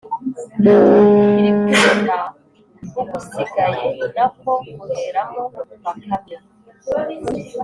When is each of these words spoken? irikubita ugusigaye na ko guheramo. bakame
irikubita 1.39 2.17
ugusigaye 2.99 3.87
na 4.15 4.25
ko 4.39 4.51
guheramo. 4.77 5.43
bakame 5.83 6.35